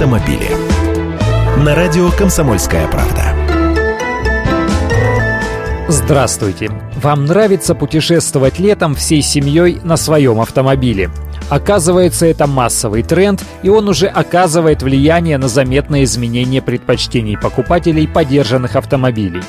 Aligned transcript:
автомобили. 0.00 0.48
На 1.62 1.74
радио 1.74 2.10
«Комсомольская 2.10 2.88
правда». 2.88 3.34
Здравствуйте! 5.88 6.70
Вам 7.02 7.26
нравится 7.26 7.74
путешествовать 7.74 8.58
летом 8.58 8.94
всей 8.94 9.20
семьей 9.20 9.78
на 9.82 9.98
своем 9.98 10.40
автомобиле? 10.40 11.10
Оказывается, 11.50 12.26
это 12.26 12.46
массовый 12.46 13.02
тренд, 13.02 13.44
и 13.62 13.68
он 13.68 13.88
уже 13.88 14.06
оказывает 14.06 14.82
влияние 14.82 15.36
на 15.36 15.48
заметное 15.48 16.04
изменение 16.04 16.62
предпочтений 16.62 17.36
покупателей 17.36 18.06
подержанных 18.06 18.76
автомобилей. 18.76 19.42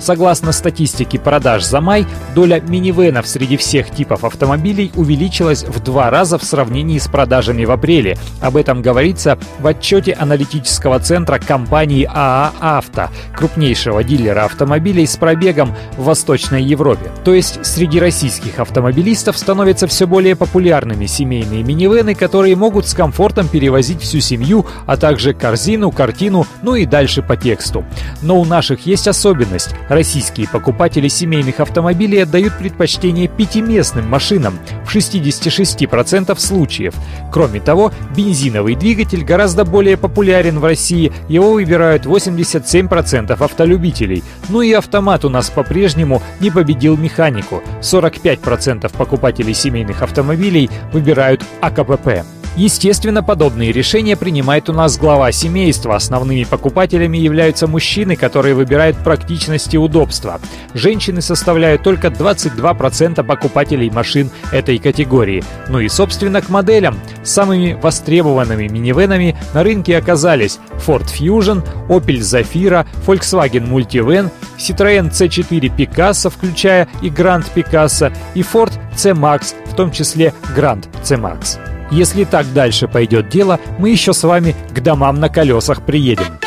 Согласно 0.00 0.52
статистике 0.52 1.18
продаж 1.18 1.62
за 1.62 1.82
май, 1.82 2.06
доля 2.34 2.60
минивенов 2.60 3.26
среди 3.26 3.58
всех 3.58 3.90
типов 3.90 4.24
автомобилей 4.24 4.90
увеличилась 4.96 5.62
в 5.62 5.78
два 5.80 6.08
раза 6.08 6.38
в 6.38 6.42
сравнении 6.42 6.98
с 6.98 7.06
продажами 7.06 7.66
в 7.66 7.70
апреле. 7.70 8.16
Об 8.40 8.56
этом 8.56 8.80
говорится 8.80 9.38
в 9.58 9.66
отчете 9.66 10.14
аналитического 10.14 11.00
центра 11.00 11.38
компании 11.38 12.08
АА 12.10 12.52
«Авто», 12.60 13.10
крупнейшего 13.36 14.02
дилера 14.02 14.46
автомобилей 14.46 15.06
с 15.06 15.18
пробегом 15.18 15.76
в 15.98 16.04
Восточной 16.04 16.62
Европе. 16.62 17.10
То 17.22 17.34
есть 17.34 17.64
среди 17.66 18.00
российских 18.00 18.58
автомобилистов 18.58 19.36
становятся 19.36 19.86
все 19.86 20.06
более 20.06 20.34
популярными 20.34 21.04
семейные 21.04 21.39
минивены, 21.44 22.14
которые 22.14 22.56
могут 22.56 22.86
с 22.86 22.94
комфортом 22.94 23.48
перевозить 23.48 24.02
всю 24.02 24.20
семью, 24.20 24.66
а 24.86 24.96
также 24.96 25.34
корзину, 25.34 25.90
картину, 25.90 26.46
ну 26.62 26.74
и 26.74 26.86
дальше 26.86 27.22
по 27.22 27.36
тексту. 27.36 27.84
Но 28.22 28.40
у 28.40 28.44
наших 28.44 28.86
есть 28.86 29.08
особенность. 29.08 29.74
Российские 29.88 30.48
покупатели 30.48 31.08
семейных 31.08 31.60
автомобилей 31.60 32.22
отдают 32.22 32.58
предпочтение 32.58 33.28
пятиместным 33.28 34.08
машинам 34.08 34.58
в 34.84 34.94
66% 34.94 36.38
случаев. 36.38 36.94
Кроме 37.32 37.60
того, 37.60 37.92
бензиновый 38.16 38.74
двигатель 38.74 39.24
гораздо 39.24 39.64
более 39.64 39.96
популярен 39.96 40.58
в 40.58 40.64
России, 40.64 41.12
его 41.28 41.52
выбирают 41.52 42.06
87% 42.06 43.32
автолюбителей. 43.32 44.24
Ну 44.48 44.62
и 44.62 44.72
автомат 44.72 45.24
у 45.24 45.28
нас 45.28 45.50
по-прежнему 45.50 46.22
не 46.40 46.50
победил 46.50 46.96
механику. 46.96 47.62
45% 47.80 48.90
покупателей 48.96 49.54
семейных 49.54 50.02
автомобилей 50.02 50.68
выбирают 50.92 51.29
АКПП. 51.60 52.24
Естественно, 52.56 53.22
подобные 53.22 53.70
решения 53.70 54.16
принимает 54.16 54.68
у 54.68 54.72
нас 54.72 54.98
глава 54.98 55.30
семейства. 55.30 55.94
Основными 55.94 56.44
покупателями 56.44 57.16
являются 57.16 57.66
мужчины, 57.66 58.16
которые 58.16 58.54
выбирают 58.54 58.96
практичность 58.98 59.72
и 59.72 59.78
удобство. 59.78 60.40
Женщины 60.74 61.22
составляют 61.22 61.82
только 61.84 62.08
22% 62.08 63.22
покупателей 63.22 63.90
машин 63.90 64.30
этой 64.52 64.78
категории. 64.78 65.44
Ну 65.68 65.78
и, 65.78 65.88
собственно, 65.88 66.42
к 66.42 66.48
моделям. 66.48 66.98
Самыми 67.22 67.78
востребованными 67.80 68.66
минивенами 68.66 69.36
на 69.54 69.62
рынке 69.62 69.96
оказались 69.96 70.58
Ford 70.84 71.06
Fusion, 71.06 71.64
Opel 71.88 72.18
Zafira, 72.18 72.84
Volkswagen 73.06 73.68
Multivan, 73.70 74.28
Citroën 74.58 75.10
C4 75.10 75.74
Picasso, 75.76 76.30
включая 76.30 76.88
и 77.00 77.08
Grand 77.08 77.44
Picasso, 77.54 78.12
и 78.34 78.42
Ford 78.42 78.72
C-Max, 78.96 79.54
в 79.70 79.74
том 79.74 79.90
числе 79.90 80.34
Grand 80.56 80.84
C-Max. 81.02 81.58
Если 81.90 82.24
так 82.24 82.52
дальше 82.52 82.88
пойдет 82.88 83.28
дело, 83.28 83.58
мы 83.78 83.90
еще 83.90 84.12
с 84.12 84.22
вами 84.22 84.54
к 84.70 84.80
домам 84.80 85.18
на 85.20 85.28
колесах 85.28 85.84
приедем. 85.84 86.38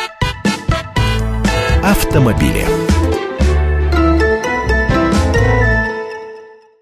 Автомобили. 1.82 2.83